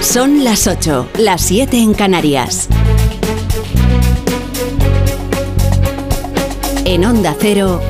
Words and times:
Son 0.00 0.44
las 0.44 0.66
8, 0.66 1.10
las 1.18 1.42
7 1.42 1.76
en 1.76 1.94
Canarias. 1.94 2.68
En 6.84 7.04
Onda 7.04 7.36
Cero, 7.38 7.80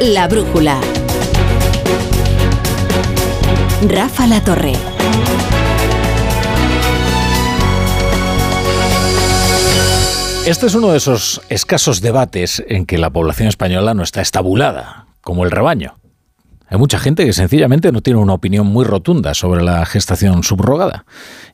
La 0.00 0.28
Brújula. 0.28 0.80
Rafa 3.88 4.26
La 4.26 4.44
Torre. 4.44 4.74
Este 10.46 10.66
es 10.66 10.74
uno 10.74 10.92
de 10.92 10.98
esos 10.98 11.40
escasos 11.48 12.00
debates 12.00 12.62
en 12.68 12.86
que 12.86 12.98
la 12.98 13.10
población 13.10 13.48
española 13.48 13.94
no 13.94 14.02
está 14.02 14.20
estabulada, 14.20 15.06
como 15.22 15.44
el 15.44 15.50
rebaño. 15.50 15.97
Hay 16.68 16.78
mucha 16.78 16.98
gente 16.98 17.24
que 17.24 17.32
sencillamente 17.32 17.92
no 17.92 18.02
tiene 18.02 18.20
una 18.20 18.34
opinión 18.34 18.66
muy 18.66 18.84
rotunda 18.84 19.34
sobre 19.34 19.62
la 19.62 19.84
gestación 19.86 20.42
subrogada. 20.42 21.04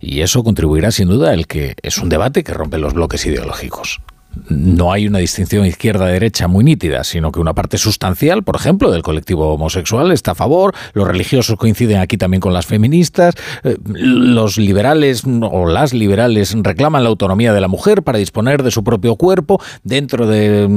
Y 0.01 0.21
eso 0.21 0.43
contribuirá 0.43 0.91
sin 0.91 1.09
duda 1.09 1.33
el 1.33 1.47
que 1.47 1.77
es 1.83 1.99
un 1.99 2.09
debate 2.09 2.43
que 2.45 2.53
rompe 2.53 2.79
los 2.79 2.95
bloques 2.95 3.25
ideológicos 3.27 4.01
no 4.49 4.93
hay 4.93 5.07
una 5.07 5.19
distinción 5.19 5.67
izquierda-derecha 5.67 6.49
muy 6.49 6.65
nítida, 6.65 7.05
sino 7.05 7.33
que 7.33 7.41
una 7.41 7.55
parte 7.55 7.79
sustancial, 7.79 8.43
por 8.43 8.57
ejemplo, 8.57 8.91
del 8.91 9.03
colectivo 9.03 9.53
homosexual 9.53 10.13
está 10.13 10.33
a 10.33 10.35
favor, 10.35 10.75
los 10.93 11.07
religiosos 11.07 11.57
coinciden 11.57 11.99
aquí 11.99 12.17
también 12.17 12.41
con 12.41 12.53
las 12.53 12.67
feministas, 12.67 13.35
eh, 13.63 13.77
los 13.85 14.57
liberales 14.57 15.25
o 15.25 15.67
las 15.67 15.93
liberales 15.93 16.55
reclaman 16.63 17.03
la 17.03 17.09
autonomía 17.09 17.53
de 17.53 17.61
la 17.61 17.69
mujer 17.69 18.03
para 18.03 18.19
disponer 18.19 18.63
de 18.63 18.71
su 18.71 18.85
propio 18.85 19.17
cuerpo, 19.17 19.61
dentro 19.83 20.27
de 20.27 20.69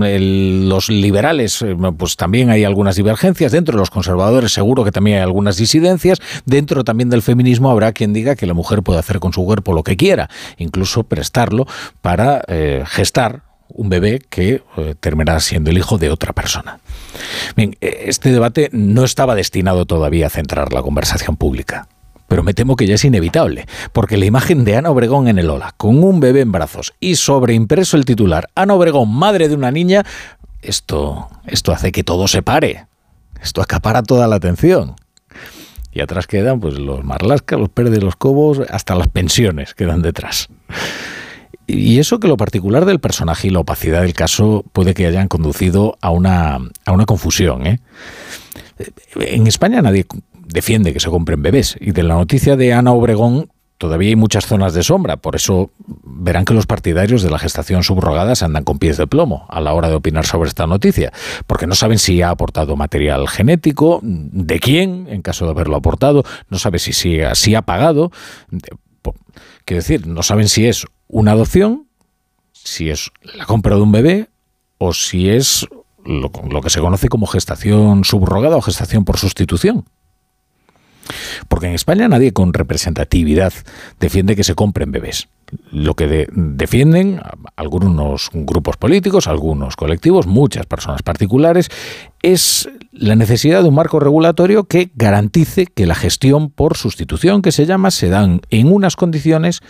los 0.68 0.90
liberales 0.90 1.62
eh, 1.62 1.76
pues 1.98 2.16
también 2.16 2.50
hay 2.50 2.64
algunas 2.64 2.96
divergencias, 2.96 3.52
dentro 3.52 3.74
de 3.74 3.80
los 3.80 3.90
conservadores 3.90 4.52
seguro 4.52 4.84
que 4.84 4.92
también 4.92 5.18
hay 5.18 5.24
algunas 5.24 5.58
disidencias, 5.58 6.20
dentro 6.46 6.84
también 6.84 7.10
del 7.10 7.22
feminismo 7.22 7.70
habrá 7.70 7.92
quien 7.92 8.14
diga 8.14 8.36
que 8.36 8.46
la 8.46 8.54
mujer 8.54 8.84
puede 8.84 9.00
hacer 9.00 9.20
con 9.20 9.34
su 9.34 9.44
cuerpo 9.46 9.74
lo 9.74 9.84
que 9.84 9.98
quiera, 9.98 10.30
incluso 10.58 11.04
prestarlo 11.04 11.66
para 12.02 12.44
eh, 12.48 12.84
gestar 12.86 13.47
un 13.70 13.90
bebé 13.90 14.22
que 14.30 14.64
eh, 14.78 14.96
terminará 15.00 15.40
siendo 15.40 15.70
el 15.70 15.78
hijo 15.78 15.98
de 15.98 16.10
otra 16.10 16.34
persona. 16.34 16.80
Bien, 17.56 17.76
eh, 17.82 18.04
este 18.06 18.32
debate 18.32 18.70
no 18.72 19.04
estaba 19.04 19.36
destinado 19.36 19.86
todavía 19.86 20.28
a 20.28 20.32
centrar 20.32 20.74
la 20.74 20.82
conversación 20.82 21.36
pública. 21.36 21.88
Pero 22.28 22.44
me 22.44 22.54
temo 22.54 22.76
que 22.76 22.88
ya 22.88 22.96
es 22.96 23.06
inevitable, 23.06 23.68
porque 23.94 24.18
la 24.18 24.26
imagen 24.26 24.66
de 24.66 24.76
Ana 24.76 24.90
Obregón 24.90 25.30
en 25.30 25.40
el 25.40 25.50
Ola, 25.50 25.74
con 25.78 26.04
un 26.04 26.20
bebé 26.20 26.42
en 26.42 26.52
brazos 26.52 26.94
y 27.00 27.16
sobreimpreso 27.16 27.96
el 27.96 28.04
titular, 28.04 28.50
Ana 28.54 28.74
Obregón, 28.74 29.14
madre 29.14 29.48
de 29.48 29.56
una 29.56 29.72
niña, 29.72 30.06
esto, 30.62 31.30
esto 31.46 31.72
hace 31.72 31.94
que 31.94 32.04
todo 32.04 32.28
se 32.28 32.42
pare. 32.42 32.88
Esto 33.42 33.62
acapara 33.62 34.04
toda 34.04 34.28
la 34.28 34.36
atención. 34.36 34.96
Y 35.92 36.02
atrás 36.02 36.28
quedan 36.28 36.60
pues 36.60 36.78
los 36.78 37.04
marlascas, 37.04 37.60
los 37.60 37.70
perdes, 37.70 38.04
los 38.04 38.16
cobos, 38.16 38.60
hasta 38.70 38.94
las 38.96 39.08
pensiones 39.08 39.74
quedan 39.74 40.02
detrás. 40.02 40.50
Y 41.68 42.00
eso 42.00 42.22
que 42.22 42.30
lo 42.30 42.38
particular 42.38 42.86
del 42.86 43.00
personaje 43.00 43.48
y 43.48 43.52
la 43.52 43.60
opacidad 43.60 44.02
del 44.02 44.14
caso 44.14 44.64
puede 44.72 44.94
que 44.94 45.06
hayan 45.06 45.28
conducido 45.28 45.98
a 46.02 46.12
una, 46.12 46.60
a 46.86 46.92
una 46.94 47.06
confusión. 47.06 47.68
¿eh? 47.68 47.80
En 49.20 49.48
España 49.48 49.82
nadie 49.82 50.06
defiende 50.34 50.94
que 50.94 51.02
se 51.02 51.10
compren 51.10 51.42
bebés. 51.42 51.76
Y 51.82 51.92
de 51.92 52.04
la 52.04 52.16
noticia 52.16 52.56
de 52.56 52.72
Ana 52.72 52.94
Obregón 52.94 53.50
todavía 53.78 54.10
hay 54.10 54.16
muchas 54.16 54.46
zonas 54.46 54.74
de 54.74 54.82
sombra. 54.82 55.18
Por 55.18 55.36
eso 55.36 55.72
verán 56.04 56.46
que 56.46 56.54
los 56.54 56.66
partidarios 56.66 57.22
de 57.22 57.30
la 57.30 57.38
gestación 57.38 57.84
subrogada 57.84 58.34
se 58.36 58.46
andan 58.46 58.64
con 58.64 58.80
pies 58.80 58.96
de 58.96 59.06
plomo 59.06 59.46
a 59.50 59.60
la 59.60 59.74
hora 59.74 59.90
de 59.90 59.96
opinar 59.96 60.26
sobre 60.26 60.48
esta 60.48 60.68
noticia. 60.68 61.12
Porque 61.48 61.68
no 61.68 61.76
saben 61.76 62.00
si 62.00 62.22
ha 62.22 62.30
aportado 62.30 62.78
material 62.78 63.28
genético, 63.28 64.00
de 64.04 64.60
quién, 64.62 65.08
en 65.10 65.22
caso 65.22 65.44
de 65.44 65.52
haberlo 65.52 65.76
aportado, 65.76 66.24
no 66.50 66.60
saben 66.60 66.80
si, 66.80 66.94
si, 66.94 67.20
si 67.34 67.56
ha 67.56 67.62
pagado. 67.62 68.12
Quiero 69.66 69.82
decir, 69.82 70.08
no 70.08 70.24
saben 70.24 70.48
si 70.48 70.66
es 70.66 70.86
una 71.08 71.32
adopción, 71.32 71.88
si 72.52 72.90
es 72.90 73.12
la 73.36 73.46
compra 73.46 73.76
de 73.76 73.82
un 73.82 73.92
bebé 73.92 74.30
o 74.78 74.94
si 74.94 75.30
es 75.30 75.68
lo, 76.06 76.62
que 76.62 76.70
se 76.70 76.80
conoce 76.80 77.10
como 77.10 77.28
gestación 77.28 78.04
subrogada 78.04 78.56
o 78.58 78.62
gestación 78.62 79.06
por 79.06 79.18
sustitución. 79.18 79.86
Porque 81.48 81.68
en 81.68 81.74
España 81.74 82.10
nadie 82.10 82.34
con 82.34 82.54
representatividad 82.54 83.54
defiende 84.00 84.36
que 84.36 84.44
se 84.44 84.56
compren 84.56 84.92
bebés. 84.92 85.30
Lo 85.72 85.94
que 85.94 86.28
defienden 86.34 87.22
algunos 87.56 88.30
grupos 88.34 88.76
políticos, 88.76 89.28
algunos 89.28 89.78
colectivos, 89.78 90.28
muchas 90.28 90.66
personas 90.66 91.04
particulares, 91.04 91.70
es 92.22 92.68
la 92.92 93.16
necesidad 93.16 93.62
de 93.64 93.70
un 93.70 93.76
marco 93.76 94.02
regulatorio 94.02 94.66
que 94.66 94.92
garantice 94.96 95.68
que 95.68 95.86
la 95.86 95.96
gestión 95.96 96.50
por 96.50 96.76
sustitución, 96.76 97.42
que 97.42 97.54
se 97.54 97.66
llama, 97.66 97.92
se 97.92 98.10
dan 98.10 98.42
en 98.50 98.70
unas 98.70 98.98
condiciones 98.98 99.62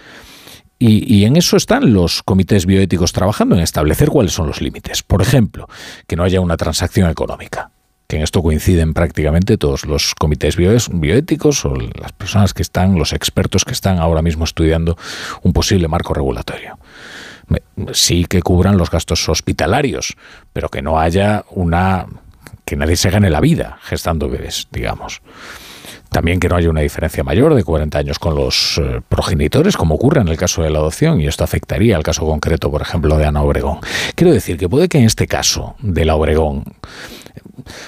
y, 0.80 1.26
en 1.26 1.36
eso 1.36 1.58
están 1.58 1.94
los 1.94 2.22
comités 2.22 2.66
bioéticos 2.66 3.12
trabajando, 3.12 3.56
en 3.56 3.62
establecer 3.62 4.10
cuáles 4.10 4.34
son 4.34 4.48
los 4.48 4.62
límites. 4.62 5.02
Por 5.02 5.22
ejemplo, 5.22 5.68
que 6.06 6.16
no 6.16 6.24
haya 6.24 6.40
una 6.40 6.58
transacción 6.58 7.10
económica 7.10 7.72
que 8.08 8.16
en 8.16 8.24
esto 8.24 8.42
coinciden 8.42 8.94
prácticamente 8.94 9.58
todos 9.58 9.86
los 9.86 10.16
comités 10.16 10.56
bioéticos 10.56 11.66
o 11.66 11.76
las 11.76 12.14
personas 12.14 12.54
que 12.54 12.62
están, 12.62 12.96
los 12.96 13.12
expertos 13.12 13.66
que 13.66 13.74
están 13.74 14.00
ahora 14.00 14.22
mismo 14.22 14.46
estudiando 14.46 14.98
un 15.44 15.52
posible 15.52 15.90
marco 15.90 16.14
regulatorio. 16.14 16.80
Sí 17.92 18.24
que 18.24 18.42
cubran 18.42 18.78
los 18.78 18.90
gastos 18.90 19.28
hospitalarios, 19.28 20.16
pero 20.54 20.70
que 20.70 20.82
no 20.82 21.00
haya 21.00 21.44
una 21.50 22.06
que 22.64 22.78
nadie 22.78 22.96
se 22.96 23.10
gane 23.10 23.30
la 23.30 23.42
vida 23.42 23.78
gestando 23.82 24.30
bebés, 24.30 24.68
digamos. 24.72 25.22
También 26.10 26.40
que 26.40 26.50
no 26.50 26.56
haya 26.56 26.70
una 26.70 26.82
diferencia 26.82 27.24
mayor 27.24 27.54
de 27.54 27.64
40 27.64 27.98
años 27.98 28.20
con 28.20 28.36
los 28.36 28.80
eh, 28.82 29.02
progenitores, 29.08 29.78
como 29.78 29.96
ocurre 29.96 30.22
en 30.22 30.28
el 30.28 30.38
caso 30.38 30.64
de 30.64 30.70
la 30.70 30.80
adopción, 30.80 31.22
y 31.22 31.28
esto 31.28 31.44
afectaría 31.44 31.96
al 31.96 32.04
caso 32.04 32.26
concreto, 32.26 32.72
por 32.72 32.82
ejemplo, 32.82 33.18
de 33.18 33.26
Ana 33.26 33.42
Obregón. 33.42 33.80
Quiero 34.16 34.34
decir 34.34 34.58
que 34.58 34.70
puede 34.70 34.88
que 34.88 34.98
en 34.98 35.06
este 35.06 35.28
caso 35.28 35.76
de 35.80 36.06
la 36.06 36.16
Obregón, 36.16 36.64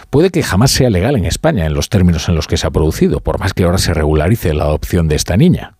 puede 0.09 0.30
que 0.30 0.44
jamás 0.44 0.72
sea 0.72 0.90
legal 0.90 1.16
en 1.16 1.25
España 1.25 1.66
en 1.66 1.74
los 1.74 1.90
términos 1.90 2.28
en 2.30 2.35
los 2.35 2.47
que 2.47 2.57
se 2.57 2.68
ha 2.68 2.72
producido, 2.72 3.19
por 3.22 3.40
más 3.40 3.53
que 3.53 3.63
ahora 3.63 3.78
se 3.78 3.94
regularice 3.94 4.53
la 4.53 4.66
adopción 4.66 5.07
de 5.07 5.16
esta 5.16 5.38
niña. 5.38 5.78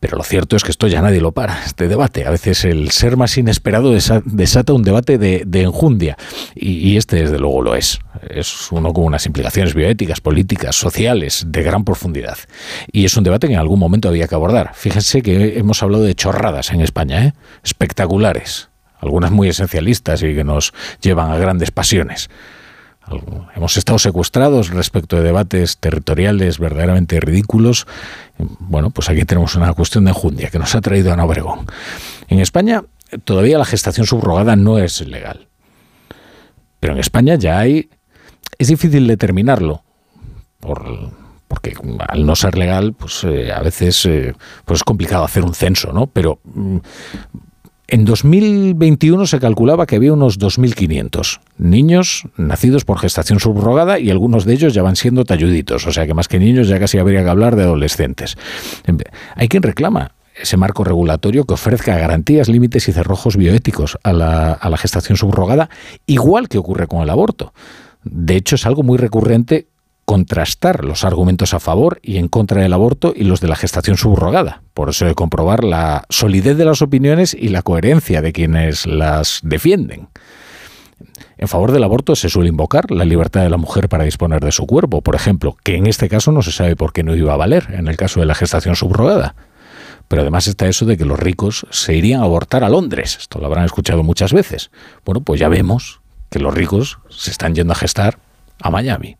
Pero 0.00 0.16
lo 0.16 0.24
cierto 0.24 0.56
es 0.56 0.64
que 0.64 0.70
esto 0.70 0.86
ya 0.86 1.02
nadie 1.02 1.20
lo 1.20 1.32
para, 1.32 1.62
este 1.64 1.86
debate. 1.86 2.26
A 2.26 2.30
veces 2.30 2.64
el 2.64 2.90
ser 2.90 3.18
más 3.18 3.36
inesperado 3.36 3.92
desata 4.24 4.72
un 4.72 4.82
debate 4.82 5.18
de, 5.18 5.60
enjundia. 5.60 6.16
Y, 6.54 6.96
este, 6.96 7.16
desde 7.16 7.38
luego, 7.38 7.60
lo 7.60 7.74
es. 7.76 8.00
Es 8.30 8.72
uno 8.72 8.94
con 8.94 9.04
unas 9.04 9.26
implicaciones 9.26 9.74
bioéticas, 9.74 10.22
políticas, 10.22 10.74
sociales, 10.74 11.44
de 11.48 11.62
gran 11.62 11.84
profundidad. 11.84 12.38
Y 12.90 13.04
es 13.04 13.14
un 13.18 13.24
debate 13.24 13.46
que 13.46 13.52
en 13.52 13.60
algún 13.60 13.78
momento 13.78 14.08
había 14.08 14.26
que 14.26 14.34
abordar. 14.34 14.70
Fíjense 14.74 15.20
que 15.20 15.58
hemos 15.58 15.82
hablado 15.82 16.04
de 16.04 16.14
chorradas 16.14 16.70
en 16.70 16.80
España, 16.80 17.26
¿eh? 17.26 17.34
espectaculares. 17.62 18.70
Algunas 19.00 19.30
muy 19.30 19.48
esencialistas 19.48 20.22
y 20.22 20.34
que 20.34 20.44
nos 20.44 20.72
llevan 21.02 21.30
a 21.30 21.36
grandes 21.36 21.70
pasiones. 21.70 22.30
Hemos 23.56 23.76
estado 23.76 23.98
secuestrados 23.98 24.70
respecto 24.70 25.16
de 25.16 25.22
debates 25.22 25.78
territoriales 25.78 26.58
verdaderamente 26.58 27.18
ridículos. 27.18 27.86
Bueno, 28.38 28.90
pues 28.90 29.10
aquí 29.10 29.24
tenemos 29.24 29.56
una 29.56 29.72
cuestión 29.74 30.04
de 30.04 30.10
enjundia 30.10 30.50
que 30.50 30.58
nos 30.58 30.74
ha 30.74 30.80
traído 30.80 31.12
Ana 31.12 31.24
Obregón. 31.24 31.66
En 32.28 32.38
España 32.38 32.84
todavía 33.24 33.58
la 33.58 33.64
gestación 33.64 34.06
subrogada 34.06 34.54
no 34.56 34.78
es 34.78 35.00
legal. 35.06 35.48
Pero 36.78 36.94
en 36.94 37.00
España 37.00 37.34
ya 37.34 37.58
hay... 37.58 37.90
Es 38.58 38.68
difícil 38.68 39.06
determinarlo, 39.06 39.84
porque 40.58 41.74
al 42.08 42.26
no 42.26 42.36
ser 42.36 42.58
legal, 42.58 42.92
pues 42.92 43.24
eh, 43.24 43.52
a 43.52 43.60
veces 43.60 44.04
eh, 44.04 44.34
pues 44.66 44.80
es 44.80 44.84
complicado 44.84 45.24
hacer 45.24 45.44
un 45.44 45.54
censo, 45.54 45.92
¿no? 45.92 46.06
Pero 46.08 46.40
mm, 46.44 46.76
en 47.90 48.04
2021 48.04 49.26
se 49.26 49.40
calculaba 49.40 49.84
que 49.84 49.96
había 49.96 50.12
unos 50.12 50.38
2.500 50.38 51.40
niños 51.58 52.24
nacidos 52.36 52.84
por 52.84 52.98
gestación 52.98 53.40
subrogada 53.40 53.98
y 53.98 54.10
algunos 54.10 54.44
de 54.44 54.54
ellos 54.54 54.74
ya 54.74 54.82
van 54.82 54.94
siendo 54.94 55.24
talluditos, 55.24 55.86
o 55.86 55.92
sea 55.92 56.06
que 56.06 56.14
más 56.14 56.28
que 56.28 56.38
niños 56.38 56.68
ya 56.68 56.78
casi 56.78 56.98
habría 56.98 57.24
que 57.24 57.28
hablar 57.28 57.56
de 57.56 57.64
adolescentes. 57.64 58.36
Hay 59.34 59.48
quien 59.48 59.64
reclama 59.64 60.12
ese 60.40 60.56
marco 60.56 60.84
regulatorio 60.84 61.44
que 61.44 61.54
ofrezca 61.54 61.98
garantías, 61.98 62.48
límites 62.48 62.88
y 62.88 62.92
cerrojos 62.92 63.36
bioéticos 63.36 63.98
a 64.04 64.12
la, 64.12 64.52
a 64.52 64.70
la 64.70 64.76
gestación 64.76 65.16
subrogada, 65.16 65.68
igual 66.06 66.48
que 66.48 66.58
ocurre 66.58 66.86
con 66.86 67.02
el 67.02 67.10
aborto. 67.10 67.52
De 68.04 68.36
hecho, 68.36 68.54
es 68.54 68.66
algo 68.66 68.82
muy 68.84 68.98
recurrente 68.98 69.66
contrastar 70.10 70.84
los 70.84 71.04
argumentos 71.04 71.54
a 71.54 71.60
favor 71.60 72.00
y 72.02 72.16
en 72.16 72.26
contra 72.26 72.60
del 72.62 72.72
aborto 72.72 73.12
y 73.14 73.22
los 73.22 73.40
de 73.40 73.46
la 73.46 73.54
gestación 73.54 73.96
subrogada. 73.96 74.60
Por 74.74 74.88
eso 74.90 75.04
de 75.06 75.14
comprobar 75.14 75.62
la 75.62 76.04
solidez 76.08 76.56
de 76.56 76.64
las 76.64 76.82
opiniones 76.82 77.32
y 77.32 77.50
la 77.50 77.62
coherencia 77.62 78.20
de 78.20 78.32
quienes 78.32 78.86
las 78.86 79.38
defienden. 79.44 80.08
En 81.38 81.46
favor 81.46 81.70
del 81.70 81.84
aborto 81.84 82.16
se 82.16 82.28
suele 82.28 82.48
invocar 82.48 82.90
la 82.90 83.04
libertad 83.04 83.42
de 83.42 83.50
la 83.50 83.56
mujer 83.56 83.88
para 83.88 84.02
disponer 84.02 84.40
de 84.40 84.50
su 84.50 84.66
cuerpo, 84.66 85.00
por 85.00 85.14
ejemplo, 85.14 85.56
que 85.62 85.76
en 85.76 85.86
este 85.86 86.08
caso 86.08 86.32
no 86.32 86.42
se 86.42 86.50
sabe 86.50 86.74
por 86.74 86.92
qué 86.92 87.04
no 87.04 87.14
iba 87.14 87.32
a 87.32 87.36
valer 87.36 87.68
en 87.70 87.86
el 87.86 87.96
caso 87.96 88.18
de 88.18 88.26
la 88.26 88.34
gestación 88.34 88.74
subrogada. 88.74 89.36
Pero 90.08 90.22
además 90.22 90.48
está 90.48 90.66
eso 90.66 90.86
de 90.86 90.96
que 90.96 91.04
los 91.04 91.20
ricos 91.20 91.68
se 91.70 91.94
irían 91.94 92.22
a 92.22 92.24
abortar 92.24 92.64
a 92.64 92.68
Londres. 92.68 93.16
Esto 93.16 93.38
lo 93.38 93.46
habrán 93.46 93.64
escuchado 93.64 94.02
muchas 94.02 94.32
veces. 94.32 94.72
Bueno, 95.04 95.20
pues 95.20 95.38
ya 95.38 95.48
vemos 95.48 96.00
que 96.30 96.40
los 96.40 96.52
ricos 96.52 96.98
se 97.10 97.30
están 97.30 97.54
yendo 97.54 97.74
a 97.74 97.76
gestar 97.76 98.18
a 98.60 98.70
Miami. 98.70 99.16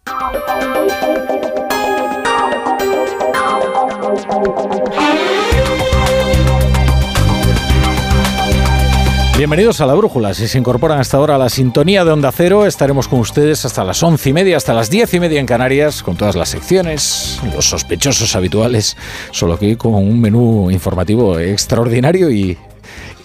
Bienvenidos 9.36 9.80
a 9.80 9.86
La 9.86 9.94
Brújula. 9.94 10.34
Si 10.34 10.48
se 10.48 10.58
incorporan 10.58 11.00
hasta 11.00 11.16
ahora 11.16 11.36
a 11.36 11.38
la 11.38 11.48
sintonía 11.48 12.04
de 12.04 12.10
Onda 12.10 12.30
Cero, 12.30 12.66
estaremos 12.66 13.08
con 13.08 13.20
ustedes 13.20 13.64
hasta 13.64 13.84
las 13.84 14.02
once 14.02 14.28
y 14.28 14.32
media, 14.34 14.58
hasta 14.58 14.74
las 14.74 14.90
diez 14.90 15.14
y 15.14 15.20
media 15.20 15.40
en 15.40 15.46
Canarias, 15.46 16.02
con 16.02 16.16
todas 16.16 16.36
las 16.36 16.50
secciones, 16.50 17.40
los 17.54 17.64
sospechosos 17.64 18.36
habituales, 18.36 18.98
solo 19.30 19.58
que 19.58 19.78
con 19.78 19.94
un 19.94 20.20
menú 20.20 20.70
informativo 20.70 21.38
extraordinario 21.38 22.30
y, 22.30 22.58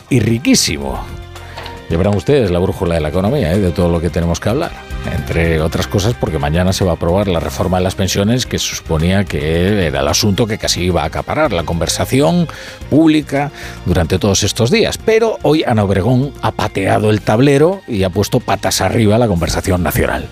y 0.10 0.20
riquísimo. 0.22 1.00
Verán 1.90 2.16
ustedes 2.16 2.50
la 2.50 2.60
brújula 2.60 2.96
de 2.96 3.02
la 3.02 3.10
economía, 3.10 3.52
¿eh? 3.52 3.60
de 3.60 3.72
todo 3.72 3.90
lo 3.90 4.00
que 4.00 4.10
tenemos 4.10 4.40
que 4.40 4.50
hablar. 4.50 4.72
Entre 5.12 5.62
otras 5.62 5.88
cosas 5.88 6.14
porque 6.14 6.40
mañana 6.40 6.74
se 6.74 6.84
va 6.84 6.92
a 6.92 6.96
aprobar 6.96 7.28
la 7.28 7.40
reforma 7.40 7.78
de 7.78 7.84
las 7.84 7.96
pensiones 7.96 8.46
que 8.46 8.58
suponía 8.58 9.24
que 9.24 9.88
era 9.88 10.00
el 10.00 10.08
asunto 10.08 10.48
que 10.48 10.58
casi 10.58 10.84
iba 10.84 11.04
a 11.04 11.06
acaparar 11.06 11.54
la 11.54 11.64
conversación 11.64 12.48
pública 12.90 13.52
durante 13.86 14.18
todos 14.20 14.44
estos 14.44 14.72
días. 14.72 14.98
Pero 14.98 15.38
hoy 15.44 15.64
Ana 15.64 15.84
Obregón 15.84 16.34
ha 16.42 16.52
pateado 16.52 17.10
el 17.10 17.22
tablero 17.22 17.82
y 17.88 18.04
ha 18.04 18.10
puesto 18.10 18.40
patas 18.40 18.82
arriba 18.82 19.18
la 19.18 19.28
conversación 19.28 19.84
nacional. 19.84 20.28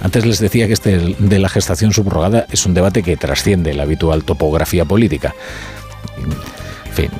Antes 0.00 0.26
les 0.26 0.40
decía 0.40 0.66
que 0.66 0.72
este 0.72 1.16
de 1.18 1.38
la 1.38 1.48
gestación 1.48 1.92
subrogada 1.92 2.46
es 2.50 2.66
un 2.66 2.74
debate 2.74 3.02
que 3.02 3.16
trasciende 3.16 3.72
la 3.74 3.84
habitual 3.84 4.24
topografía 4.24 4.84
política 4.84 5.34
fin, 6.92 7.10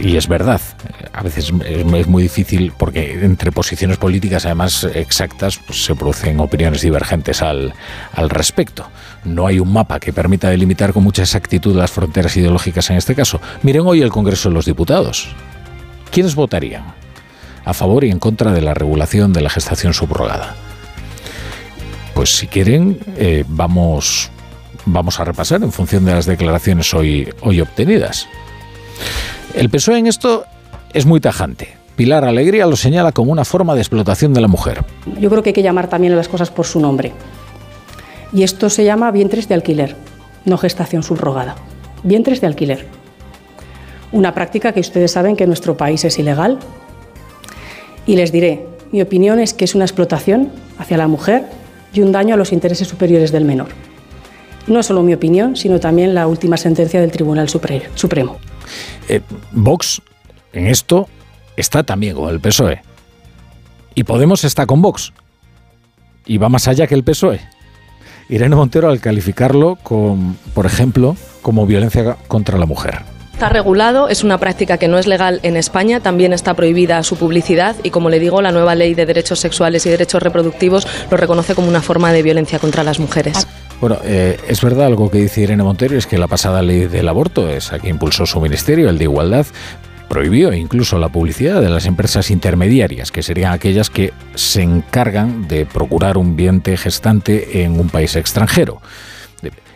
y 0.00 0.16
es 0.16 0.28
verdad. 0.28 0.60
A 1.12 1.22
veces 1.22 1.52
es, 1.64 2.06
muy 2.06 2.22
difícil 2.22 2.72
porque 2.76 3.24
entre 3.24 3.52
posiciones 3.52 3.98
políticas, 3.98 4.46
además 4.46 4.84
exactas, 4.94 5.58
pues, 5.58 5.84
se 5.84 5.94
producen 5.94 6.40
opiniones 6.40 6.82
divergentes 6.82 7.42
al, 7.42 7.74
al 8.12 8.30
respecto. 8.30 8.88
No 9.24 9.46
hay 9.46 9.58
un 9.58 9.72
mapa 9.72 10.00
que 10.00 10.12
permita 10.12 10.50
delimitar 10.50 10.92
con 10.92 11.04
mucha 11.04 11.22
exactitud 11.22 11.76
las 11.76 11.90
fronteras 11.90 12.36
ideológicas 12.36 12.90
en 12.90 12.96
este 12.96 13.14
caso. 13.14 13.40
Miren 13.62 13.82
hoy 13.86 14.02
el 14.02 14.10
Congreso 14.10 14.48
de 14.48 14.54
los 14.54 14.64
Diputados. 14.64 15.28
¿Quiénes 16.10 16.34
votarían 16.34 16.94
a 17.64 17.72
favor 17.74 18.04
y 18.04 18.10
en 18.10 18.18
contra 18.18 18.52
de 18.52 18.60
la 18.60 18.74
regulación 18.74 19.32
de 19.32 19.40
la 19.40 19.50
gestación 19.50 19.94
subrogada? 19.94 20.54
Pues 22.14 22.36
si 22.36 22.46
quieren, 22.46 22.98
eh, 23.16 23.44
vamos, 23.48 24.30
vamos 24.84 25.18
a 25.20 25.24
repasar 25.24 25.62
en 25.62 25.72
función 25.72 26.04
de 26.04 26.12
las 26.12 26.26
declaraciones 26.26 26.92
hoy, 26.92 27.28
hoy 27.40 27.60
obtenidas. 27.60 28.28
El 29.54 29.68
PSOE 29.70 29.98
en 29.98 30.06
esto 30.06 30.44
es 30.92 31.06
muy 31.06 31.20
tajante. 31.20 31.68
Pilar 31.96 32.24
Alegría 32.24 32.66
lo 32.66 32.76
señala 32.76 33.12
como 33.12 33.32
una 33.32 33.44
forma 33.44 33.74
de 33.74 33.80
explotación 33.80 34.32
de 34.32 34.40
la 34.40 34.48
mujer. 34.48 34.82
Yo 35.20 35.28
creo 35.28 35.42
que 35.42 35.50
hay 35.50 35.54
que 35.54 35.62
llamar 35.62 35.88
también 35.88 36.14
a 36.14 36.16
las 36.16 36.28
cosas 36.28 36.50
por 36.50 36.66
su 36.66 36.80
nombre. 36.80 37.12
Y 38.32 38.42
esto 38.42 38.70
se 38.70 38.84
llama 38.84 39.10
vientres 39.10 39.46
de 39.48 39.54
alquiler, 39.54 39.94
no 40.44 40.56
gestación 40.56 41.02
subrogada. 41.02 41.56
Vientres 42.02 42.40
de 42.40 42.46
alquiler. 42.46 42.86
Una 44.10 44.34
práctica 44.34 44.72
que 44.72 44.80
ustedes 44.80 45.12
saben 45.12 45.36
que 45.36 45.44
en 45.44 45.50
nuestro 45.50 45.76
país 45.76 46.04
es 46.04 46.18
ilegal. 46.18 46.58
Y 48.06 48.16
les 48.16 48.32
diré, 48.32 48.66
mi 48.90 49.02
opinión 49.02 49.38
es 49.38 49.54
que 49.54 49.64
es 49.64 49.74
una 49.74 49.84
explotación 49.84 50.50
hacia 50.78 50.96
la 50.96 51.08
mujer 51.08 51.44
y 51.92 52.00
un 52.00 52.10
daño 52.10 52.34
a 52.34 52.38
los 52.38 52.52
intereses 52.52 52.88
superiores 52.88 53.32
del 53.32 53.44
menor. 53.44 53.68
No 54.66 54.82
solo 54.82 55.02
mi 55.02 55.12
opinión, 55.12 55.56
sino 55.56 55.78
también 55.78 56.14
la 56.14 56.26
última 56.26 56.56
sentencia 56.56 57.00
del 57.00 57.10
Tribunal 57.10 57.48
Supremo. 57.48 58.38
Eh, 59.08 59.20
Vox 59.52 60.02
en 60.52 60.66
esto 60.66 61.08
está 61.56 61.82
también 61.82 62.14
con 62.14 62.28
el 62.30 62.40
PSOE. 62.40 62.82
Y 63.94 64.04
Podemos 64.04 64.44
está 64.44 64.66
con 64.66 64.82
Vox. 64.82 65.12
Y 66.24 66.38
va 66.38 66.48
más 66.48 66.68
allá 66.68 66.86
que 66.86 66.94
el 66.94 67.04
PSOE. 67.04 67.40
Irene 68.28 68.56
Montero 68.56 68.88
al 68.88 69.00
calificarlo 69.00 69.76
con, 69.76 70.38
por 70.54 70.66
ejemplo, 70.66 71.16
como 71.42 71.66
violencia 71.66 72.16
contra 72.28 72.56
la 72.56 72.66
mujer. 72.66 73.00
Está 73.32 73.48
regulado, 73.48 74.08
es 74.08 74.22
una 74.22 74.38
práctica 74.38 74.78
que 74.78 74.88
no 74.88 74.98
es 74.98 75.06
legal 75.06 75.40
en 75.42 75.56
España, 75.56 76.00
también 76.00 76.32
está 76.32 76.54
prohibida 76.54 77.02
su 77.02 77.16
publicidad 77.16 77.74
y 77.82 77.90
como 77.90 78.08
le 78.08 78.20
digo, 78.20 78.40
la 78.40 78.52
nueva 78.52 78.74
ley 78.74 78.94
de 78.94 79.04
derechos 79.04 79.40
sexuales 79.40 79.84
y 79.84 79.90
derechos 79.90 80.22
reproductivos 80.22 80.86
lo 81.10 81.16
reconoce 81.16 81.54
como 81.54 81.68
una 81.68 81.82
forma 81.82 82.12
de 82.12 82.22
violencia 82.22 82.60
contra 82.60 82.84
las 82.84 83.00
mujeres. 83.00 83.48
Bueno, 83.82 83.98
eh, 84.04 84.38
es 84.46 84.60
verdad 84.60 84.86
algo 84.86 85.10
que 85.10 85.18
dice 85.18 85.40
Irene 85.40 85.64
Montero, 85.64 85.98
es 85.98 86.06
que 86.06 86.16
la 86.16 86.28
pasada 86.28 86.62
ley 86.62 86.86
del 86.86 87.08
aborto, 87.08 87.48
esa 87.48 87.80
que 87.80 87.88
impulsó 87.88 88.26
su 88.26 88.40
ministerio, 88.40 88.88
el 88.88 88.96
de 88.96 89.04
igualdad, 89.04 89.44
prohibió 90.08 90.52
incluso 90.52 91.00
la 91.00 91.08
publicidad 91.08 91.60
de 91.60 91.68
las 91.68 91.86
empresas 91.86 92.30
intermediarias, 92.30 93.10
que 93.10 93.24
serían 93.24 93.52
aquellas 93.52 93.90
que 93.90 94.12
se 94.36 94.62
encargan 94.62 95.48
de 95.48 95.66
procurar 95.66 96.16
un 96.16 96.36
vientre 96.36 96.76
gestante 96.76 97.64
en 97.64 97.80
un 97.80 97.88
país 97.88 98.14
extranjero. 98.14 98.80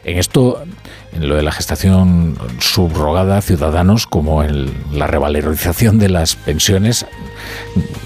En 0.04 0.18
esto, 0.18 0.62
en 1.12 1.28
lo 1.28 1.34
de 1.34 1.42
la 1.42 1.50
gestación 1.50 2.38
subrogada, 2.60 3.42
ciudadanos, 3.42 4.06
como 4.06 4.44
en 4.44 4.72
la 4.92 5.08
revalorización 5.08 5.98
de 5.98 6.10
las 6.10 6.36
pensiones, 6.36 7.06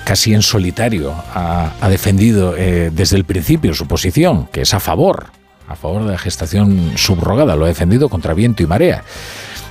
casi 0.05 0.33
en 0.33 0.41
solitario, 0.41 1.13
ha, 1.35 1.75
defendido 1.91 2.57
eh, 2.57 2.91
desde 2.91 3.19
el 3.19 3.25
principio 3.25 3.75
su 3.75 3.87
posición, 3.87 4.47
que 4.47 4.63
es 4.63 4.73
a 4.73 4.81
favor 4.81 5.39
a 5.71 5.77
favor 5.77 6.05
de 6.05 6.11
la 6.11 6.19
gestación 6.19 6.95
subrogada, 6.97 7.55
lo 7.55 7.65
ha 7.65 7.69
defendido 7.69 8.09
contra 8.09 8.35
viento 8.35 8.63
y 8.65 8.67
marea. 8.67 9.05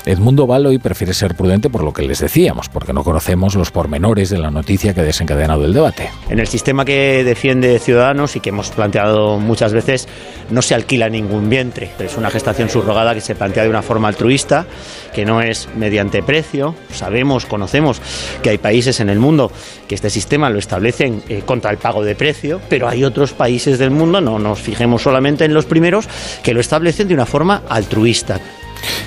Edmundo 0.06 0.48
Valo 0.48 0.72
y 0.72 0.80
prefiere 0.80 1.14
ser 1.14 1.36
prudente 1.36 1.70
por 1.70 1.84
lo 1.84 1.94
que 1.94 2.04
les 2.04 2.20
decíamos, 2.20 2.70
porque 2.70 2.94
no 2.94 3.04
conocemos 3.04 3.56
los 3.56 3.72
pormenores 3.72 4.30
de 4.30 4.38
la 4.38 4.52
noticia 4.52 4.94
que 4.94 5.02
ha 5.02 5.04
desencadenado 5.04 5.66
el 5.66 5.74
debate. 5.74 6.10
En 6.30 6.40
el 6.40 6.48
sistema 6.48 6.86
que 6.86 7.24
defiende 7.24 7.80
Ciudadanos 7.80 8.36
y 8.36 8.40
que 8.40 8.50
hemos 8.50 8.70
planteado 8.72 9.40
muchas 9.40 9.74
veces, 9.74 10.08
no 10.50 10.62
se 10.62 10.76
alquila 10.76 11.10
ningún 11.10 11.50
vientre. 11.50 11.92
Es 12.00 12.18
una 12.18 12.30
gestación 12.30 12.70
subrogada 12.70 13.14
que 13.14 13.22
se 13.22 13.36
plantea 13.36 13.64
de 13.64 13.70
una 13.70 13.82
forma 13.82 14.08
altruista, 14.08 14.66
que 15.14 15.26
no 15.26 15.42
es 15.42 15.68
mediante 15.76 16.24
precio. 16.24 16.76
Sabemos, 16.92 17.46
conocemos 17.46 18.02
que 18.42 18.50
hay 18.50 18.58
países 18.58 19.00
en 19.00 19.10
el 19.10 19.20
mundo 19.20 19.52
que 19.88 19.96
este 19.96 20.10
sistema 20.10 20.50
lo 20.50 20.60
establecen 20.60 21.24
eh, 21.30 21.42
contra 21.46 21.72
el 21.72 21.78
pago 21.78 22.04
de 22.04 22.16
precio, 22.16 22.62
pero 22.70 22.88
hay 22.88 23.04
otros 23.04 23.34
países 23.34 23.80
del 23.80 23.92
mundo, 23.92 24.22
no 24.22 24.40
nos 24.40 24.60
fijemos 24.60 25.02
solamente 25.02 25.46
en 25.46 25.54
los 25.54 25.66
primeros, 25.66 26.08
que 26.44 26.54
lo 26.54 26.62
establecen 26.62 27.08
de 27.08 27.14
una 27.14 27.26
forma 27.26 27.64
altruista. 27.68 28.40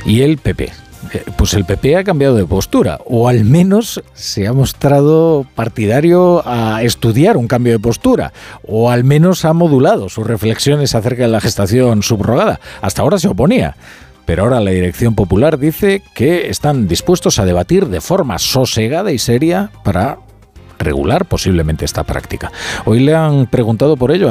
Y 0.04 0.22
el 0.22 0.38
PP, 0.38 0.64
eh, 1.12 1.24
pues 1.36 1.54
el 1.54 1.64
PP 1.64 1.96
ha 1.96 2.04
cambiado 2.04 2.36
de 2.36 2.44
postura, 2.44 2.98
o 3.06 3.28
al 3.28 3.44
menos 3.44 4.02
se 4.14 4.46
ha 4.46 4.52
mostrado 4.52 5.46
partidario 5.54 6.42
a 6.46 6.82
estudiar 6.82 7.36
un 7.36 7.48
cambio 7.48 7.72
de 7.72 7.78
postura, 7.78 8.32
o 8.66 8.90
al 8.90 9.04
menos 9.04 9.44
ha 9.44 9.52
modulado 9.52 10.08
sus 10.08 10.26
reflexiones 10.26 10.94
acerca 10.94 11.22
de 11.22 11.28
la 11.28 11.40
gestación 11.40 12.02
subrogada. 12.02 12.60
Hasta 12.80 13.02
ahora 13.02 13.18
se 13.18 13.28
oponía. 13.28 13.76
Pero 14.24 14.44
ahora 14.44 14.60
la 14.60 14.70
Dirección 14.70 15.16
Popular 15.16 15.58
dice 15.58 16.00
que 16.14 16.48
están 16.48 16.86
dispuestos 16.86 17.40
a 17.40 17.44
debatir 17.44 17.88
de 17.88 18.00
forma 18.00 18.38
sosegada 18.38 19.10
y 19.10 19.18
seria 19.18 19.70
para 19.82 20.18
regular 20.78 21.24
posiblemente 21.26 21.84
esta 21.84 22.04
práctica. 22.04 22.52
Hoy 22.84 23.00
le 23.00 23.14
han 23.14 23.46
preguntado 23.46 23.96
por 23.96 24.12
ello 24.12 24.30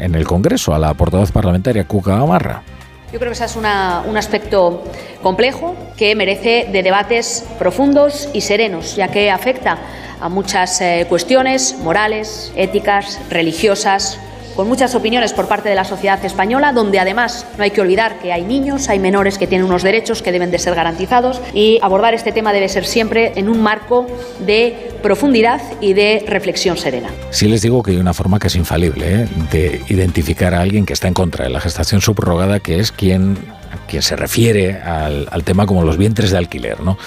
en 0.00 0.14
el 0.14 0.26
Congreso 0.26 0.74
a 0.74 0.78
la 0.78 0.94
portavoz 0.94 1.32
parlamentaria 1.32 1.86
Cuca 1.86 2.16
Gamarra. 2.16 2.62
Yo 3.10 3.18
creo 3.18 3.30
que 3.30 3.34
ese 3.36 3.46
es 3.46 3.56
un 3.56 3.64
aspecto 3.64 4.84
complejo 5.22 5.74
que 5.96 6.14
merece 6.14 6.68
de 6.70 6.82
debates 6.82 7.46
profundos 7.58 8.28
y 8.34 8.42
serenos, 8.42 8.96
ya 8.96 9.08
que 9.08 9.30
afecta 9.30 9.78
a 10.20 10.28
muchas 10.28 10.78
eh, 10.82 11.06
cuestiones 11.08 11.78
morales, 11.78 12.52
éticas, 12.54 13.18
religiosas, 13.30 14.18
con 14.58 14.66
muchas 14.66 14.96
opiniones 14.96 15.32
por 15.34 15.46
parte 15.46 15.68
de 15.68 15.76
la 15.76 15.84
sociedad 15.84 16.18
española, 16.24 16.72
donde 16.72 16.98
además 16.98 17.46
no 17.56 17.62
hay 17.62 17.70
que 17.70 17.80
olvidar 17.80 18.18
que 18.18 18.32
hay 18.32 18.42
niños, 18.42 18.88
hay 18.88 18.98
menores 18.98 19.38
que 19.38 19.46
tienen 19.46 19.64
unos 19.64 19.84
derechos 19.84 20.20
que 20.20 20.32
deben 20.32 20.50
de 20.50 20.58
ser 20.58 20.74
garantizados 20.74 21.40
y 21.54 21.78
abordar 21.80 22.12
este 22.12 22.32
tema 22.32 22.52
debe 22.52 22.68
ser 22.68 22.84
siempre 22.84 23.34
en 23.36 23.48
un 23.48 23.62
marco 23.62 24.08
de 24.40 24.90
profundidad 25.00 25.62
y 25.80 25.92
de 25.92 26.24
reflexión 26.26 26.76
serena. 26.76 27.08
Sí 27.30 27.46
les 27.46 27.62
digo 27.62 27.84
que 27.84 27.92
hay 27.92 27.98
una 27.98 28.14
forma 28.14 28.40
que 28.40 28.48
es 28.48 28.56
infalible 28.56 29.22
¿eh? 29.22 29.28
de 29.52 29.80
identificar 29.90 30.52
a 30.54 30.60
alguien 30.60 30.86
que 30.86 30.92
está 30.92 31.06
en 31.06 31.14
contra 31.14 31.44
de 31.44 31.50
la 31.50 31.60
gestación 31.60 32.00
subrogada, 32.00 32.58
que 32.58 32.80
es 32.80 32.90
quien 32.90 33.38
quien 33.86 34.02
se 34.02 34.16
refiere 34.16 34.80
al, 34.82 35.28
al, 35.30 35.44
tema 35.44 35.66
como 35.66 35.82
los 35.82 35.96
vientres 35.96 36.30
de 36.30 36.38
alquiler, 36.38 36.80
¿no? 36.80 36.98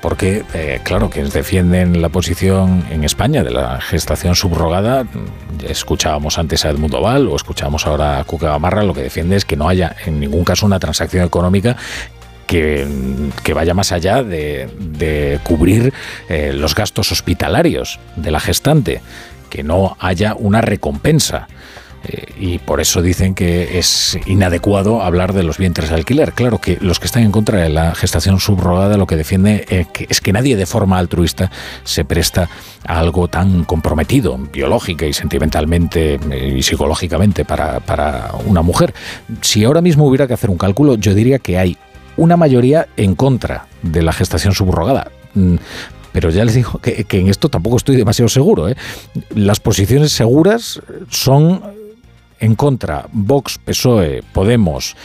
Porque, 0.00 0.44
eh, 0.54 0.80
claro, 0.82 1.10
quienes 1.10 1.32
defienden 1.32 2.00
la 2.00 2.08
posición 2.08 2.84
en 2.90 3.04
España 3.04 3.42
de 3.42 3.50
la 3.50 3.80
gestación 3.80 4.34
subrogada, 4.34 5.06
escuchábamos 5.66 6.38
antes 6.38 6.64
a 6.64 6.70
Edmundo 6.70 7.00
Val 7.00 7.26
o 7.28 7.36
escuchamos 7.36 7.86
ahora 7.86 8.20
a 8.20 8.24
Cuca 8.24 8.48
Gamarra, 8.48 8.84
lo 8.84 8.94
que 8.94 9.02
defiende 9.02 9.36
es 9.36 9.44
que 9.44 9.56
no 9.56 9.68
haya 9.68 9.96
en 10.06 10.20
ningún 10.20 10.44
caso 10.44 10.66
una 10.66 10.78
transacción 10.78 11.24
económica 11.24 11.76
que, 12.48 13.52
vaya 13.54 13.74
más 13.74 13.92
allá 13.92 14.22
de, 14.22 15.38
cubrir 15.44 15.92
eh, 16.28 16.52
los 16.54 16.74
gastos 16.74 17.12
hospitalarios 17.12 18.00
de 18.16 18.30
la 18.30 18.40
gestante, 18.40 19.02
que 19.50 19.62
no 19.62 19.96
haya 20.00 20.34
una 20.34 20.60
recompensa. 20.60 21.48
Eh, 22.04 22.26
y 22.38 22.58
por 22.58 22.80
eso 22.80 23.02
dicen 23.02 23.34
que 23.34 23.78
es 23.78 24.18
inadecuado 24.26 25.02
hablar 25.02 25.32
de 25.32 25.42
los 25.42 25.58
vientres 25.58 25.90
de 25.90 25.96
alquiler. 25.96 26.32
Claro 26.32 26.60
que 26.60 26.78
los 26.80 27.00
que 27.00 27.06
están 27.06 27.22
en 27.22 27.32
contra 27.32 27.58
de 27.58 27.68
la 27.68 27.94
gestación 27.94 28.40
subrogada 28.40 28.96
lo 28.96 29.06
que 29.06 29.16
defiende 29.16 29.86
es 30.08 30.20
que 30.20 30.32
nadie 30.32 30.56
de 30.56 30.66
forma 30.66 30.98
altruista 30.98 31.50
se 31.84 32.04
presta 32.04 32.48
a 32.86 32.98
algo 32.98 33.28
tan 33.28 33.64
comprometido 33.64 34.38
biológica 34.38 35.06
y 35.06 35.12
sentimentalmente 35.12 36.20
eh, 36.30 36.54
y 36.58 36.62
psicológicamente 36.62 37.44
para, 37.44 37.80
para 37.80 38.32
una 38.46 38.62
mujer. 38.62 38.94
Si 39.42 39.64
ahora 39.64 39.80
mismo 39.80 40.06
hubiera 40.06 40.26
que 40.26 40.34
hacer 40.34 40.50
un 40.50 40.58
cálculo, 40.58 40.94
yo 40.94 41.14
diría 41.14 41.38
que 41.38 41.58
hay 41.58 41.76
una 42.16 42.36
mayoría 42.36 42.88
en 42.96 43.14
contra 43.14 43.66
de 43.82 44.02
la 44.02 44.12
gestación 44.12 44.54
subrogada. 44.54 45.10
Mm, 45.34 45.56
pero 46.12 46.30
ya 46.30 46.44
les 46.44 46.54
digo 46.54 46.80
que, 46.80 47.06
en 47.08 47.28
esto 47.28 47.48
tampoco 47.48 47.76
estoy 47.76 47.96
demasiado 47.96 48.28
seguro. 48.28 48.68
¿eh? 48.68 48.76
Las 49.34 49.60
posiciones 49.60 50.12
seguras 50.12 50.80
son 51.10 51.62
en 52.40 52.54
contra 52.54 53.06
Vox, 53.12 53.58
PSOE, 53.58 54.22
Podemos, 54.32 54.96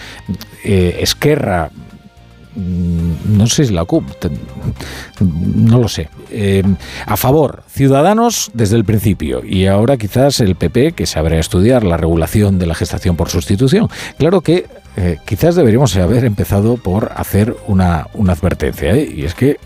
eh, 0.63 1.00
Esquerra, 1.02 1.70
mm, 2.56 3.38
no 3.38 3.48
sé 3.48 3.66
si 3.66 3.74
la 3.74 3.86
CUP, 3.86 4.06
no 5.20 5.80
lo 5.80 5.88
sé. 5.88 6.10
Eh, 6.30 6.63
a 7.06 7.18
favor, 7.18 7.63
Ciudadanos 7.68 8.52
desde 8.54 8.75
el 8.75 8.86
principio 8.86 9.44
y 9.44 9.68
ahora 9.68 9.98
quizás 9.98 10.40
el 10.40 10.56
PP 10.56 10.94
que 10.94 11.06
sabrá 11.06 11.40
estudiar 11.40 11.84
la 11.84 11.98
regulación 11.98 12.60
de 12.60 12.68
la 12.68 12.75
gestación 12.75 13.16
por 13.16 13.30
sustitución. 13.30 13.90
Claro 14.18 14.42
que 14.42 14.66
eh, 14.96 15.18
quizás 15.25 15.56
deberíamos 15.56 15.96
haber 15.96 16.24
empezado 16.25 16.78
por 16.78 17.12
hacer 17.16 17.56
una, 17.68 18.08
una 18.13 18.34
advertencia 18.34 18.96
y 18.96 19.25
es 19.25 19.34
que 19.34 19.58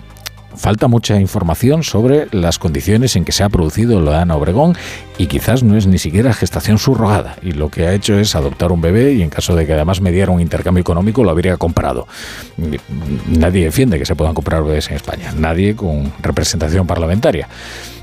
falta 0.58 0.88
mucha 0.88 1.20
información 1.20 1.84
sobre 1.84 2.28
las 2.32 2.60
condiciones 2.60 3.16
en 3.16 3.26
que 3.26 3.32
se 3.32 3.44
ha 3.44 3.50
producido 3.50 4.02
la 4.02 4.22
Ana 4.22 4.36
Obregón 4.36 4.76
y 5.18 5.28
quizás 5.28 5.64
no 5.64 5.78
es 5.78 5.88
ni 5.88 5.98
siquiera 5.98 6.34
gestación 6.34 6.78
subrogada 6.78 7.38
y 7.42 7.52
lo 7.52 7.70
que 7.70 7.88
ha 7.88 7.94
hecho 7.94 8.18
es 8.20 8.36
adoptar 8.36 8.72
un 8.72 8.82
bebé 8.82 9.14
y 9.14 9.22
en 9.22 9.30
caso 9.30 9.56
de 9.56 9.66
que 9.66 9.74
además 9.74 10.02
me 10.02 10.12
diera 10.12 10.32
un 10.32 10.42
intercambio 10.42 10.82
económico 10.82 11.24
lo 11.24 11.32
habría 11.32 11.58
comprado. 11.58 12.08
Nadie 13.28 13.66
defiende 13.66 14.00
que 14.00 14.06
se 14.06 14.16
puedan 14.16 14.34
comprar 14.34 14.64
bebés 14.64 14.90
en 14.90 14.96
España, 14.96 15.32
nadie 15.38 15.76
con 15.76 16.12
representación 16.22 16.88
parlamentaria. 16.88 17.48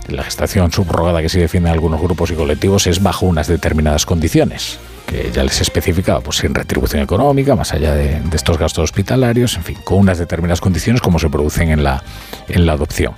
La 0.08 0.22
gestación 0.22 0.70
subrogada 0.70 1.22
que 1.22 1.28
sí 1.28 1.38
defienden 1.38 1.72
algunos 1.72 2.00
grupos 2.00 2.30
y 2.30 2.34
colectivos 2.34 2.86
es 2.86 3.02
bajo 3.02 3.26
unas 3.26 3.48
determinadas 3.48 4.06
condiciones 4.06 4.78
que 5.06 5.30
ya 5.32 5.42
les 5.42 5.60
especificaba, 5.60 6.20
pues 6.20 6.38
sin 6.38 6.54
retribución 6.54 7.02
económica, 7.02 7.54
más 7.54 7.72
allá 7.72 7.94
de, 7.94 8.20
estos 8.32 8.58
gastos 8.58 8.84
hospitalarios, 8.84 9.56
en 9.56 9.64
fin, 9.64 9.78
con 9.84 9.98
unas 9.98 10.18
determinadas 10.18 10.60
condiciones 10.60 11.00
como 11.00 11.18
se 11.18 11.28
producen 11.28 11.70
en 11.70 11.84
la, 11.84 12.02
en 12.48 12.66
la 12.66 12.72
adopción. 12.72 13.14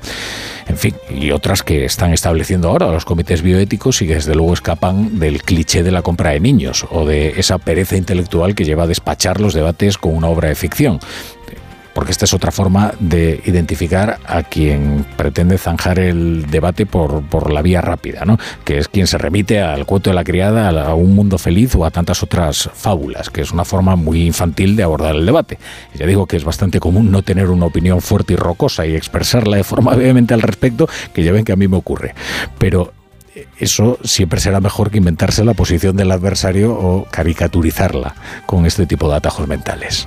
En 0.69 0.76
fin, 0.76 0.97
y 1.09 1.31
otras 1.31 1.62
que 1.62 1.85
están 1.85 2.12
estableciendo 2.12 2.69
ahora 2.69 2.90
los 2.90 3.05
comités 3.05 3.40
bioéticos 3.40 4.02
y 4.02 4.09
que 4.09 4.14
desde 4.16 4.35
luego 4.35 4.52
escapan 4.52 5.21
del 5.21 5.43
cliché 5.43 5.85
de 5.85 5.93
la 5.93 6.02
compra 6.02 6.31
de 6.31 6.40
niños 6.40 6.87
o 6.90 7.07
de 7.07 7.38
esa 7.38 7.59
pereza 7.59 7.97
intelectual 7.97 8.57
que 8.57 8.64
lleva 8.64 8.83
a 8.83 8.87
despachar 8.88 9.40
los 9.40 9.55
debates 9.55 9.97
con 9.97 10.16
una 10.16 10.26
obra 10.26 10.49
de 10.49 10.57
ficción 10.57 10.99
porque 11.97 12.12
esta 12.12 12.26
es 12.26 12.35
otra 12.35 12.53
forma 12.53 12.93
de 13.00 13.41
identificar 13.47 14.19
a 14.26 14.43
quien 14.43 15.07
pretende 15.17 15.57
zanjar 15.57 15.99
el 15.99 16.45
debate 16.50 16.85
por, 16.85 17.23
por 17.23 17.50
la 17.50 17.62
vía 17.62 17.81
rápida, 17.81 18.26
¿no? 18.26 18.38
que 18.67 18.76
es 18.76 18.88
quien 18.88 19.07
se 19.07 19.17
remite 19.17 19.62
al 19.62 19.87
cuento 19.87 20.11
de 20.11 20.15
la 20.15 20.23
criada, 20.23 20.69
a 20.69 20.95
un 20.95 21.15
mundo 21.15 21.38
feliz 21.38 21.75
o 21.75 21.87
a 21.87 21.91
tantas 21.91 22.23
otras 22.23 22.69
fábulas, 22.75 23.31
que 23.31 23.41
es 23.41 23.50
una 23.50 23.65
forma 23.65 23.97
muy 23.97 24.26
infantil 24.26 24.76
de 24.76 24.83
abordar 24.83 25.17
el 25.17 25.25
debate. 25.25 25.59
ya 25.95 26.05
digo 26.05 26.26
que 26.26 26.37
es 26.37 26.45
bastante 26.45 26.81
común 26.81 27.11
no 27.11 27.23
tener 27.23 27.49
una 27.49 27.65
opinión 27.65 28.03
fuerte 28.03 28.35
y 28.35 28.37
rocosa 28.37 28.85
y 28.85 28.95
expresarla 28.95 29.57
de 29.57 29.65
forma 29.65 29.95
vehemente 29.97 30.35
al 30.35 30.43
respecto, 30.43 30.91
que 31.15 31.23
ya 31.23 31.33
ven 31.33 31.47
que 31.47 31.53
a 31.53 31.57
mí 31.57 31.67
me 31.67 31.79
ocurre. 31.79 32.15
Pero 32.59 32.93
eso 33.59 33.99
siempre 34.05 34.38
será 34.41 34.61
mejor 34.61 34.91
que 34.91 34.99
inventarse 34.99 35.47
la 35.47 35.55
posición 35.55 35.97
del 35.97 36.12
adversario 36.12 36.75
o 36.75 37.07
caricaturizarla 37.11 38.15
con 38.45 38.67
este 38.67 38.85
tipo 38.85 39.09
de 39.09 39.17
atajos 39.17 39.49
mentales. 39.49 40.07